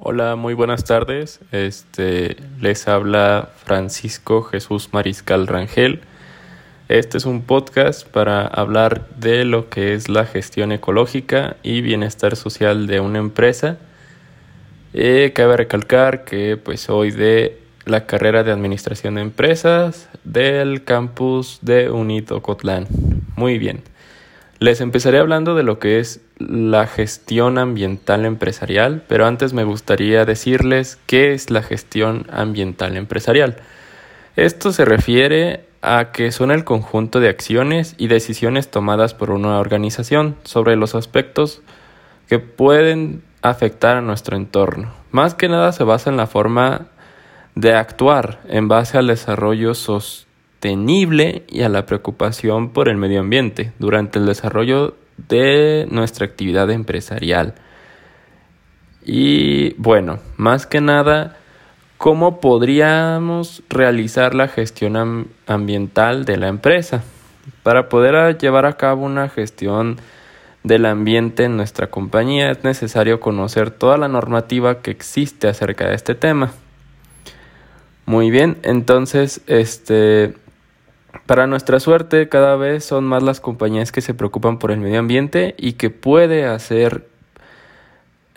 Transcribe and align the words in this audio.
Hola, 0.00 0.36
muy 0.36 0.54
buenas 0.54 0.84
tardes. 0.84 1.40
Este 1.50 2.36
les 2.60 2.86
habla 2.86 3.48
Francisco 3.64 4.44
Jesús 4.44 4.90
Mariscal 4.92 5.48
Rangel. 5.48 6.02
Este 6.88 7.18
es 7.18 7.24
un 7.24 7.42
podcast 7.42 8.06
para 8.06 8.46
hablar 8.46 9.08
de 9.16 9.44
lo 9.44 9.68
que 9.70 9.94
es 9.94 10.08
la 10.08 10.24
gestión 10.24 10.70
ecológica 10.70 11.56
y 11.64 11.80
bienestar 11.80 12.36
social 12.36 12.86
de 12.86 13.00
una 13.00 13.18
empresa. 13.18 13.78
Eh, 14.94 15.32
cabe 15.34 15.56
recalcar 15.56 16.24
que 16.24 16.56
pues 16.56 16.82
soy 16.82 17.10
de 17.10 17.58
la 17.84 18.06
carrera 18.06 18.44
de 18.44 18.52
Administración 18.52 19.16
de 19.16 19.22
Empresas 19.22 20.08
del 20.22 20.84
campus 20.84 21.58
de 21.62 21.90
Unito 21.90 22.40
Cotlán. 22.40 22.86
Muy 23.34 23.58
bien. 23.58 23.82
Les 24.60 24.80
empezaré 24.80 25.20
hablando 25.20 25.54
de 25.54 25.62
lo 25.62 25.78
que 25.78 26.00
es 26.00 26.20
la 26.38 26.88
gestión 26.88 27.58
ambiental 27.58 28.24
empresarial, 28.24 29.04
pero 29.06 29.24
antes 29.24 29.52
me 29.52 29.62
gustaría 29.62 30.24
decirles 30.24 30.98
qué 31.06 31.32
es 31.32 31.50
la 31.50 31.62
gestión 31.62 32.26
ambiental 32.32 32.96
empresarial. 32.96 33.58
Esto 34.34 34.72
se 34.72 34.84
refiere 34.84 35.64
a 35.80 36.10
que 36.10 36.32
son 36.32 36.50
el 36.50 36.64
conjunto 36.64 37.20
de 37.20 37.28
acciones 37.28 37.94
y 37.98 38.08
decisiones 38.08 38.68
tomadas 38.68 39.14
por 39.14 39.30
una 39.30 39.60
organización 39.60 40.34
sobre 40.42 40.74
los 40.74 40.96
aspectos 40.96 41.62
que 42.28 42.40
pueden 42.40 43.22
afectar 43.42 43.96
a 43.96 44.02
nuestro 44.02 44.36
entorno. 44.36 44.92
Más 45.12 45.34
que 45.34 45.48
nada 45.48 45.70
se 45.70 45.84
basa 45.84 46.10
en 46.10 46.16
la 46.16 46.26
forma 46.26 46.88
de 47.54 47.74
actuar 47.74 48.40
en 48.48 48.66
base 48.66 48.98
al 48.98 49.06
desarrollo 49.06 49.74
sostenible 49.74 50.27
sostenible 50.58 51.44
y 51.48 51.62
a 51.62 51.68
la 51.68 51.86
preocupación 51.86 52.70
por 52.70 52.88
el 52.88 52.96
medio 52.96 53.20
ambiente 53.20 53.72
durante 53.78 54.18
el 54.18 54.26
desarrollo 54.26 54.96
de 55.28 55.86
nuestra 55.88 56.26
actividad 56.26 56.68
empresarial. 56.70 57.54
Y 59.04 59.74
bueno, 59.74 60.18
más 60.36 60.66
que 60.66 60.80
nada, 60.80 61.36
¿cómo 61.96 62.40
podríamos 62.40 63.62
realizar 63.68 64.34
la 64.34 64.48
gestión 64.48 65.28
ambiental 65.46 66.24
de 66.24 66.36
la 66.36 66.48
empresa? 66.48 67.04
Para 67.62 67.88
poder 67.88 68.36
llevar 68.38 68.66
a 68.66 68.76
cabo 68.76 69.06
una 69.06 69.28
gestión 69.28 69.98
del 70.64 70.86
ambiente 70.86 71.44
en 71.44 71.56
nuestra 71.56 71.86
compañía 71.86 72.50
es 72.50 72.64
necesario 72.64 73.20
conocer 73.20 73.70
toda 73.70 73.96
la 73.96 74.08
normativa 74.08 74.82
que 74.82 74.90
existe 74.90 75.46
acerca 75.46 75.88
de 75.88 75.94
este 75.94 76.16
tema. 76.16 76.50
Muy 78.06 78.30
bien, 78.30 78.56
entonces, 78.62 79.42
este, 79.46 80.34
para 81.28 81.46
nuestra 81.46 81.78
suerte, 81.78 82.30
cada 82.30 82.56
vez 82.56 82.86
son 82.86 83.04
más 83.04 83.22
las 83.22 83.38
compañías 83.38 83.92
que 83.92 84.00
se 84.00 84.14
preocupan 84.14 84.58
por 84.58 84.70
el 84.70 84.80
medio 84.80 84.98
ambiente 84.98 85.54
y 85.58 85.74
que 85.74 85.90
puede 85.90 86.46
hacer 86.46 87.06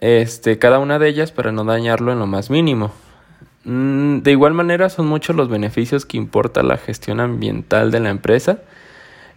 este, 0.00 0.58
cada 0.58 0.78
una 0.78 0.98
de 0.98 1.06
ellas 1.10 1.30
para 1.30 1.52
no 1.52 1.64
dañarlo 1.64 2.12
en 2.12 2.18
lo 2.18 2.26
más 2.26 2.48
mínimo. 2.48 2.90
Mm, 3.64 4.20
de 4.20 4.30
igual 4.30 4.54
manera, 4.54 4.88
son 4.88 5.06
muchos 5.06 5.36
los 5.36 5.50
beneficios 5.50 6.06
que 6.06 6.16
importa 6.16 6.62
la 6.62 6.78
gestión 6.78 7.20
ambiental 7.20 7.90
de 7.90 8.00
la 8.00 8.08
empresa. 8.08 8.60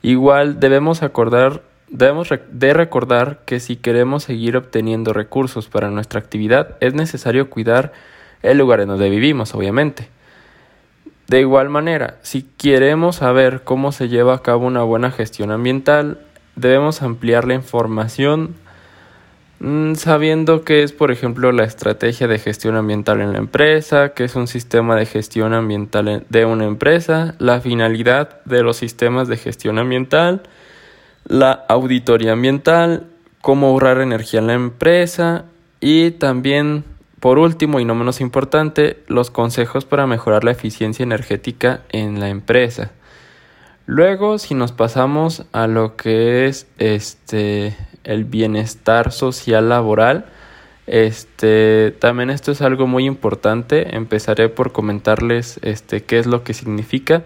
Igual 0.02 0.62
debemos 0.62 1.04
acordar, 1.04 1.62
debemos 1.90 2.30
de 2.30 2.74
recordar 2.74 3.42
que 3.46 3.60
si 3.60 3.76
queremos 3.76 4.24
seguir 4.24 4.56
obteniendo 4.56 5.12
recursos 5.12 5.68
para 5.68 5.90
nuestra 5.90 6.22
actividad, 6.22 6.78
es 6.80 6.94
necesario 6.94 7.50
cuidar 7.50 7.92
el 8.44 8.60
lugar 8.60 8.80
en 8.80 8.88
donde 8.88 9.10
vivimos, 9.10 9.54
obviamente. 9.54 10.08
De 11.28 11.40
igual 11.40 11.70
manera, 11.70 12.18
si 12.22 12.44
queremos 12.58 13.18
saber 13.18 13.62
cómo 13.64 13.92
se 13.92 14.10
lleva 14.10 14.36
a 14.36 14.42
cabo 14.42 14.68
una 14.68 14.84
buena 14.84 15.12
gestión 15.12 15.52
ambiental, 15.52 16.20
debemos 16.56 17.02
ampliar 17.02 17.48
la 17.48 17.54
información 17.54 18.56
mm, 19.60 19.96
sabiendo 19.96 20.64
qué 20.64 20.84
es, 20.84 20.92
por 20.92 21.12
ejemplo, 21.12 21.52
la 21.52 21.64
estrategia 21.64 22.28
de 22.28 22.40
gestión 22.40 22.76
ambiental 22.76 23.22
en 23.22 23.34
la 23.34 23.40
empresa, 23.40 24.10
qué 24.14 24.26
es 24.26 24.36
un 24.36 24.48
sistema 24.48 24.96
de 24.96 25.06
gestión 25.06 25.54
ambiental 25.54 26.26
de 26.28 26.46
una 26.46 26.66
empresa, 26.66 27.36
la 27.40 27.62
finalidad 27.62 28.42
de 28.44 28.64
los 28.64 28.78
sistemas 28.78 29.28
de 29.28 29.38
gestión 29.38 29.80
ambiental, 29.80 30.44
la 31.26 31.52
auditoría 31.70 32.34
ambiental, 32.34 33.08
cómo 33.42 33.68
ahorrar 33.68 34.02
energía 34.02 34.40
en 34.40 34.48
la 34.48 34.54
empresa 34.54 35.46
y 35.80 36.12
también 36.12 36.84
por 37.22 37.38
último 37.38 37.80
y 37.80 37.86
no 37.86 37.94
menos 37.94 38.20
importante, 38.20 38.98
los 39.08 39.30
consejos 39.30 39.86
para 39.86 40.08
mejorar 40.08 40.44
la 40.44 40.52
eficiencia 40.52 41.04
energética 41.04 41.82
en 41.90 42.20
la 42.20 42.30
empresa. 42.30 42.92
Luego, 43.86 44.40
si 44.40 44.56
nos 44.56 44.72
pasamos 44.72 45.46
a 45.52 45.68
lo 45.68 45.96
que 45.96 46.48
es 46.48 46.68
este 46.80 47.78
el 48.04 48.26
bienestar 48.26 49.12
social 49.12 49.70
laboral, 49.70 50.26
este 50.88 51.96
también 52.00 52.32
esto 52.32 52.52
es 52.52 52.62
algo 52.64 52.88
muy 52.88 53.06
importante. 53.06 53.96
Empezaré 53.96 54.50
por 54.50 54.72
comentarles 54.72 55.60
este 55.62 56.04
qué 56.04 56.18
es 56.18 56.26
lo 56.26 56.44
que 56.44 56.56
significa. 56.56 57.22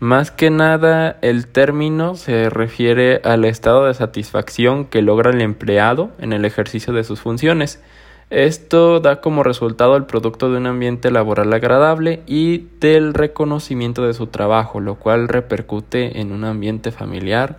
Más 0.00 0.30
que 0.30 0.48
nada, 0.48 1.18
el 1.20 1.48
término 1.48 2.14
se 2.14 2.48
refiere 2.48 3.20
al 3.24 3.44
estado 3.44 3.84
de 3.84 3.92
satisfacción 3.92 4.86
que 4.86 5.02
logra 5.02 5.32
el 5.32 5.42
empleado 5.42 6.12
en 6.18 6.32
el 6.32 6.46
ejercicio 6.46 6.94
de 6.94 7.04
sus 7.04 7.20
funciones. 7.20 7.82
Esto 8.28 8.98
da 8.98 9.20
como 9.20 9.44
resultado 9.44 9.96
el 9.96 10.04
producto 10.04 10.50
de 10.50 10.56
un 10.56 10.66
ambiente 10.66 11.12
laboral 11.12 11.52
agradable 11.52 12.22
y 12.26 12.66
del 12.80 13.14
reconocimiento 13.14 14.04
de 14.04 14.14
su 14.14 14.26
trabajo, 14.26 14.80
lo 14.80 14.96
cual 14.96 15.28
repercute 15.28 16.20
en 16.20 16.32
un 16.32 16.44
ambiente 16.44 16.90
familiar 16.90 17.58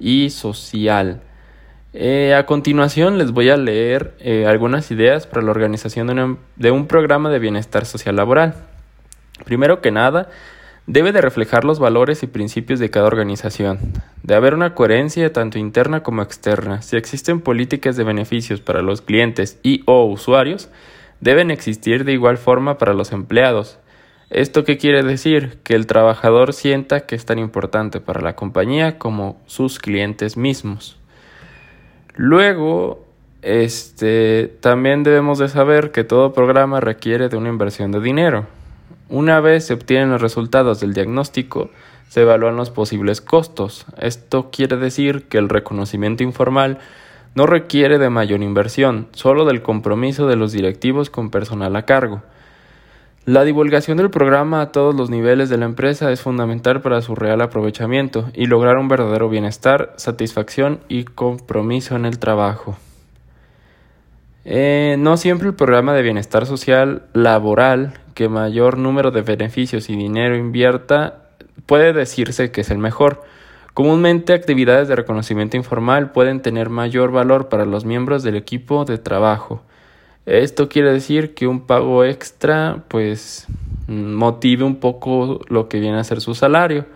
y 0.00 0.30
social. 0.30 1.20
Eh, 1.94 2.34
a 2.34 2.46
continuación 2.46 3.16
les 3.16 3.30
voy 3.30 3.50
a 3.50 3.56
leer 3.56 4.14
eh, 4.18 4.46
algunas 4.46 4.90
ideas 4.90 5.28
para 5.28 5.42
la 5.42 5.52
organización 5.52 6.38
de 6.56 6.70
un 6.72 6.86
programa 6.88 7.30
de 7.30 7.38
bienestar 7.38 7.84
social 7.86 8.16
laboral. 8.16 8.54
Primero 9.44 9.80
que 9.80 9.92
nada, 9.92 10.30
debe 10.86 11.12
de 11.12 11.20
reflejar 11.20 11.64
los 11.64 11.78
valores 11.78 12.22
y 12.22 12.26
principios 12.26 12.80
de 12.80 12.90
cada 12.90 13.06
organización, 13.06 13.78
de 14.22 14.34
haber 14.34 14.54
una 14.54 14.74
coherencia 14.74 15.32
tanto 15.32 15.58
interna 15.58 16.02
como 16.02 16.22
externa. 16.22 16.82
Si 16.82 16.96
existen 16.96 17.40
políticas 17.40 17.96
de 17.96 18.04
beneficios 18.04 18.60
para 18.60 18.82
los 18.82 19.00
clientes 19.00 19.58
y 19.62 19.82
o 19.86 20.04
usuarios, 20.04 20.70
deben 21.20 21.50
existir 21.50 22.04
de 22.04 22.12
igual 22.12 22.36
forma 22.36 22.78
para 22.78 22.94
los 22.94 23.12
empleados. 23.12 23.78
¿Esto 24.30 24.64
qué 24.64 24.78
quiere 24.78 25.02
decir? 25.02 25.58
Que 25.62 25.74
el 25.74 25.86
trabajador 25.86 26.52
sienta 26.52 27.00
que 27.06 27.14
es 27.14 27.26
tan 27.26 27.38
importante 27.38 28.00
para 28.00 28.22
la 28.22 28.34
compañía 28.34 28.98
como 28.98 29.40
sus 29.46 29.78
clientes 29.78 30.36
mismos. 30.36 30.98
Luego, 32.14 33.04
este, 33.42 34.48
también 34.60 35.02
debemos 35.02 35.38
de 35.38 35.48
saber 35.48 35.92
que 35.92 36.04
todo 36.04 36.32
programa 36.32 36.80
requiere 36.80 37.28
de 37.28 37.36
una 37.36 37.50
inversión 37.50 37.92
de 37.92 38.00
dinero. 38.00 38.46
Una 39.12 39.40
vez 39.40 39.66
se 39.66 39.74
obtienen 39.74 40.08
los 40.08 40.22
resultados 40.22 40.80
del 40.80 40.94
diagnóstico, 40.94 41.68
se 42.08 42.22
evalúan 42.22 42.56
los 42.56 42.70
posibles 42.70 43.20
costos. 43.20 43.84
Esto 44.00 44.50
quiere 44.50 44.78
decir 44.78 45.24
que 45.28 45.36
el 45.36 45.50
reconocimiento 45.50 46.22
informal 46.22 46.78
no 47.34 47.44
requiere 47.44 47.98
de 47.98 48.08
mayor 48.08 48.42
inversión, 48.42 49.08
solo 49.12 49.44
del 49.44 49.60
compromiso 49.60 50.26
de 50.28 50.36
los 50.36 50.52
directivos 50.52 51.10
con 51.10 51.28
personal 51.28 51.76
a 51.76 51.82
cargo. 51.82 52.22
La 53.26 53.44
divulgación 53.44 53.98
del 53.98 54.08
programa 54.08 54.62
a 54.62 54.72
todos 54.72 54.94
los 54.94 55.10
niveles 55.10 55.50
de 55.50 55.58
la 55.58 55.66
empresa 55.66 56.10
es 56.10 56.22
fundamental 56.22 56.80
para 56.80 57.02
su 57.02 57.14
real 57.14 57.42
aprovechamiento 57.42 58.30
y 58.32 58.46
lograr 58.46 58.78
un 58.78 58.88
verdadero 58.88 59.28
bienestar, 59.28 59.92
satisfacción 59.98 60.80
y 60.88 61.04
compromiso 61.04 61.96
en 61.96 62.06
el 62.06 62.18
trabajo. 62.18 62.78
Eh, 64.46 64.96
no 64.98 65.18
siempre 65.18 65.48
el 65.48 65.54
programa 65.54 65.92
de 65.92 66.02
bienestar 66.02 66.46
social 66.46 67.02
laboral 67.12 68.00
que 68.14 68.28
mayor 68.28 68.78
número 68.78 69.10
de 69.10 69.22
beneficios 69.22 69.90
y 69.90 69.96
dinero 69.96 70.36
invierta 70.36 71.22
puede 71.66 71.92
decirse 71.92 72.50
que 72.50 72.62
es 72.62 72.70
el 72.70 72.78
mejor. 72.78 73.22
Comúnmente 73.74 74.34
actividades 74.34 74.88
de 74.88 74.96
reconocimiento 74.96 75.56
informal 75.56 76.12
pueden 76.12 76.42
tener 76.42 76.68
mayor 76.68 77.10
valor 77.10 77.48
para 77.48 77.64
los 77.64 77.84
miembros 77.84 78.22
del 78.22 78.36
equipo 78.36 78.84
de 78.84 78.98
trabajo. 78.98 79.62
Esto 80.26 80.68
quiere 80.68 80.92
decir 80.92 81.34
que 81.34 81.46
un 81.46 81.66
pago 81.66 82.04
extra 82.04 82.84
pues 82.88 83.46
motive 83.88 84.64
un 84.64 84.76
poco 84.76 85.40
lo 85.48 85.68
que 85.68 85.80
viene 85.80 85.98
a 85.98 86.04
ser 86.04 86.20
su 86.20 86.34
salario. 86.34 86.86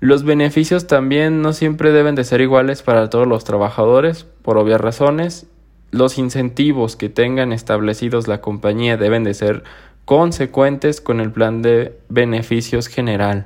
Los 0.00 0.24
beneficios 0.24 0.86
también 0.86 1.40
no 1.40 1.52
siempre 1.52 1.92
deben 1.92 2.14
de 2.14 2.24
ser 2.24 2.40
iguales 2.40 2.82
para 2.82 3.08
todos 3.08 3.26
los 3.26 3.44
trabajadores 3.44 4.26
por 4.42 4.58
obvias 4.58 4.80
razones. 4.80 5.46
Los 5.90 6.18
incentivos 6.18 6.96
que 6.96 7.08
tengan 7.08 7.52
establecidos 7.52 8.28
la 8.28 8.42
compañía 8.42 8.98
deben 8.98 9.24
de 9.24 9.32
ser 9.32 9.64
consecuentes 10.06 11.02
con 11.02 11.20
el 11.20 11.30
plan 11.30 11.60
de 11.60 11.98
beneficios 12.08 12.86
general. 12.86 13.44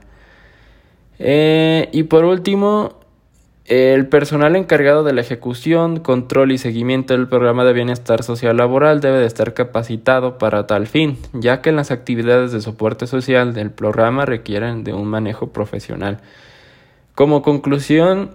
Eh, 1.19 1.89
y 1.91 2.05
por 2.05 2.25
último, 2.25 3.01
el 3.65 4.07
personal 4.07 4.55
encargado 4.55 5.03
de 5.03 5.13
la 5.13 5.21
ejecución, 5.21 5.99
control 5.99 6.53
y 6.53 6.59
seguimiento 6.59 7.15
del 7.15 7.29
programa 7.29 7.65
de 7.65 7.73
bienestar 7.73 8.23
social 8.23 8.57
laboral 8.57 9.01
debe 9.01 9.19
de 9.19 9.27
estar 9.27 9.53
capacitado 9.55 10.39
para 10.39 10.67
tal 10.69 10.87
fin, 10.87 11.19
ya 11.33 11.63
que 11.63 11.73
las 11.73 11.91
actividades 11.91 12.53
de 12.53 12.61
soporte 12.61 13.09
social 13.09 13.53
del 13.53 13.71
programa 13.71 14.25
requieren 14.25 14.85
de 14.85 14.93
un 14.93 15.09
manejo 15.09 15.49
profesional. 15.49 16.19
Como 17.15 17.43
conclusión, 17.43 18.31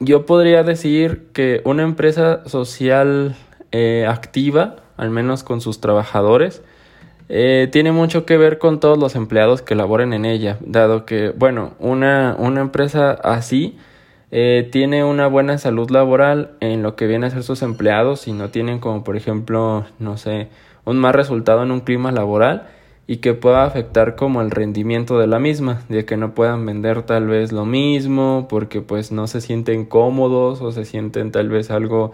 yo 0.00 0.26
podría 0.26 0.62
decir 0.62 1.28
que 1.32 1.60
una 1.64 1.82
empresa 1.82 2.42
social 2.48 3.36
eh, 3.72 4.06
activa 4.08 4.76
al 4.96 5.10
menos 5.10 5.42
con 5.42 5.60
sus 5.60 5.80
trabajadores, 5.80 6.62
eh, 7.28 7.68
tiene 7.72 7.92
mucho 7.92 8.24
que 8.24 8.36
ver 8.36 8.58
con 8.58 8.80
todos 8.80 8.98
los 8.98 9.16
empleados 9.16 9.62
que 9.62 9.74
laboren 9.74 10.12
en 10.12 10.24
ella, 10.24 10.58
dado 10.60 11.04
que, 11.04 11.30
bueno, 11.30 11.72
una, 11.78 12.36
una 12.38 12.60
empresa 12.60 13.12
así 13.12 13.76
eh, 14.30 14.68
tiene 14.72 15.04
una 15.04 15.28
buena 15.28 15.56
salud 15.58 15.90
laboral 15.90 16.52
en 16.60 16.82
lo 16.82 16.96
que 16.96 17.06
viene 17.06 17.26
a 17.26 17.30
ser 17.30 17.42
sus 17.42 17.62
empleados 17.62 18.26
y 18.28 18.32
no 18.32 18.50
tienen 18.50 18.80
como, 18.80 19.04
por 19.04 19.16
ejemplo, 19.16 19.86
no 19.98 20.16
sé, 20.16 20.48
un 20.84 20.98
mal 20.98 21.14
resultado 21.14 21.62
en 21.62 21.70
un 21.70 21.80
clima 21.80 22.12
laboral 22.12 22.68
y 23.06 23.18
que 23.18 23.34
pueda 23.34 23.64
afectar 23.64 24.16
como 24.16 24.42
el 24.42 24.50
rendimiento 24.50 25.18
de 25.18 25.28
la 25.28 25.38
misma, 25.38 25.82
de 25.88 26.04
que 26.04 26.16
no 26.16 26.34
puedan 26.34 26.66
vender 26.66 27.02
tal 27.02 27.26
vez 27.28 27.52
lo 27.52 27.64
mismo 27.64 28.46
porque 28.48 28.80
pues 28.80 29.12
no 29.12 29.26
se 29.28 29.40
sienten 29.40 29.84
cómodos 29.84 30.60
o 30.60 30.72
se 30.72 30.84
sienten 30.84 31.30
tal 31.30 31.48
vez 31.48 31.70
algo 31.70 32.12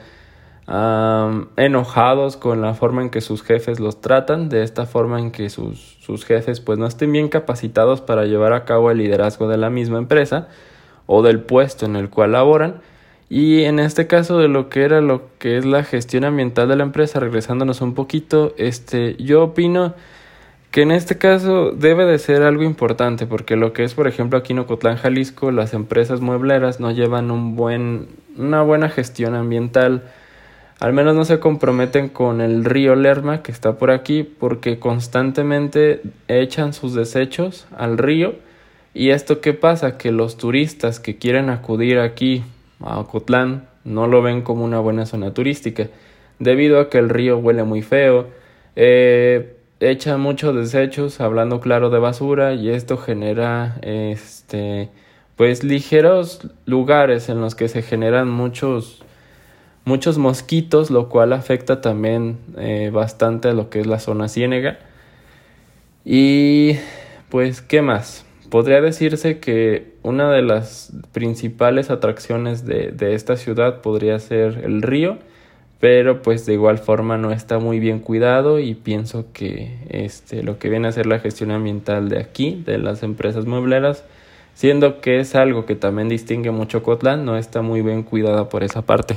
enojados 0.67 2.37
con 2.37 2.63
la 2.63 2.75
forma 2.75 3.03
en 3.03 3.11
que 3.11 3.21
sus 3.21 3.43
jefes 3.43 3.81
los 3.81 4.01
tratan, 4.01 4.49
de 4.49 4.63
esta 4.63 4.87
forma 4.87 5.19
en 5.19 5.33
que 5.33 5.51
sus, 5.51 5.97
sus 6.01 6.25
jefes 6.25 6.61
pues 6.61 6.79
no 6.79 6.87
estén 6.87 7.13
bien 7.13 7.29
capacitados 7.29 8.01
para 8.01 8.25
llevar 8.25 8.53
a 8.53 8.65
cabo 8.65 8.91
el 8.91 8.99
liderazgo 8.99 9.49
de 9.49 9.57
la 9.57 9.71
misma 9.71 9.99
empresa 9.99 10.49
o 11.07 11.23
del 11.23 11.41
puesto 11.41 11.85
en 11.87 11.97
el 11.97 12.11
cual 12.11 12.33
laboran. 12.33 12.81
Y 13.29 13.65
en 13.65 13.79
este 13.79 14.07
caso 14.07 14.39
de 14.39 14.49
lo 14.49 14.69
que 14.69 14.85
era 14.85 15.01
lo 15.01 15.23
que 15.39 15.57
es 15.57 15.65
la 15.65 15.85
gestión 15.85 16.25
ambiental 16.25 16.69
de 16.69 16.77
la 16.77 16.85
empresa, 16.85 17.19
regresándonos 17.19 17.81
un 17.81 17.95
poquito, 17.95 18.55
este, 18.59 19.17
yo 19.17 19.43
opino 19.45 19.95
que 20.71 20.83
en 20.83 20.91
este 20.91 21.19
caso 21.19 21.71
debe 21.73 22.05
de 22.05 22.19
ser 22.19 22.43
algo 22.43 22.63
importante, 22.63 23.27
porque 23.27 23.57
lo 23.57 23.73
que 23.73 23.85
es, 23.85 23.95
por 23.95 24.07
ejemplo, 24.07 24.39
aquí 24.39 24.53
en 24.53 24.61
Ocotlán, 24.61 24.97
Jalisco, 24.97 25.51
las 25.51 25.75
empresas 25.75 26.21
muebleras 26.21 26.79
no 26.79 26.91
llevan 26.91 27.31
un 27.31 27.57
buen, 27.57 28.09
una 28.37 28.63
buena 28.63 28.89
gestión 28.89 29.35
ambiental 29.35 30.03
al 30.83 30.93
menos 30.93 31.15
no 31.15 31.25
se 31.25 31.39
comprometen 31.39 32.09
con 32.09 32.41
el 32.41 32.65
río 32.65 32.97
Lerma 32.97 33.41
que 33.45 33.53
está 33.53 33.79
por 33.79 33.93
aquí 33.93 34.25
porque 34.25 34.81
constantemente 34.81 36.03
echan 36.27 36.73
sus 36.73 36.93
desechos 36.93 37.69
al 37.77 37.99
río. 37.99 38.35
Y 38.93 39.11
esto 39.11 39.41
qué 39.41 39.53
pasa 39.53 39.97
que 39.97 40.11
los 40.11 40.37
turistas 40.39 40.99
que 40.99 41.19
quieren 41.19 41.51
acudir 41.51 42.01
aquí 42.01 42.43
a 42.81 42.99
Ocotlán 42.99 43.69
no 43.85 44.09
lo 44.09 44.23
ven 44.23 44.43
como 44.43 44.65
una 44.65 44.81
buena 44.81 45.07
zona 45.07 45.33
turística 45.33 45.87
debido 46.41 46.81
a 46.81 46.91
que 46.91 46.99
el 46.99 47.11
río 47.11 47.39
huele 47.39 47.63
muy 47.63 47.83
feo. 47.83 48.27
Eh, 48.75 49.55
echan 49.79 50.21
muchos 50.21 50.53
desechos 50.57 51.21
hablando 51.21 51.61
claro 51.61 51.91
de 51.91 52.01
basura 52.01 52.55
y 52.55 52.71
esto 52.71 52.97
genera 52.97 53.79
este 53.83 54.89
pues 55.37 55.63
ligeros 55.63 56.49
lugares 56.67 57.29
en 57.29 57.41
los 57.41 57.55
que 57.55 57.69
se 57.69 57.83
generan 57.83 58.29
muchos 58.29 59.05
muchos 59.85 60.19
mosquitos, 60.19 60.91
lo 60.91 61.09
cual 61.09 61.33
afecta 61.33 61.81
también 61.81 62.39
eh, 62.57 62.91
bastante 62.93 63.49
a 63.49 63.53
lo 63.53 63.71
que 63.71 63.81
es 63.81 63.87
la 63.87 63.99
zona 63.99 64.29
ciénega. 64.29 64.79
Y 66.05 66.77
pues, 67.29 67.63
¿qué 67.63 67.83
más? 67.83 68.27
Podría 68.51 68.81
decirse 68.81 69.39
que 69.39 69.95
una 70.03 70.31
de 70.31 70.43
las 70.43 70.93
principales 71.13 71.91
atracciones 71.91 72.67
de, 72.67 72.93
de 72.93 73.15
esta 73.15 73.37
ciudad 73.37 73.81
podría 73.81 74.19
ser 74.19 74.61
el 74.65 74.83
río, 74.83 75.19
pero 75.81 76.23
pues 76.23 76.47
de 76.47 76.53
igual 76.53 76.79
forma 76.79 77.17
no 77.17 77.33
está 77.33 77.59
muy 77.59 77.81
bien 77.81 77.99
cuidado 77.99 78.61
y 78.61 78.75
pienso 78.75 79.27
que 79.33 79.79
este, 79.89 80.43
lo 80.43 80.59
que 80.59 80.69
viene 80.69 80.89
a 80.89 80.93
ser 80.93 81.07
la 81.07 81.19
gestión 81.19 81.51
ambiental 81.51 82.09
de 82.09 82.21
aquí, 82.21 82.63
de 82.65 82.79
las 82.79 83.03
empresas 83.03 83.47
muebleras, 83.47 84.05
siendo 84.55 85.01
que 85.01 85.19
es 85.19 85.35
algo 85.35 85.65
que 85.67 85.75
también 85.75 86.09
distingue 86.09 86.51
mucho 86.51 86.83
Cotlán, 86.83 87.25
no 87.25 87.37
está 87.37 87.63
muy 87.63 87.83
bien 87.83 88.03
cuidada 88.03 88.49
por 88.49 88.63
esa 88.63 88.83
parte. 88.83 89.17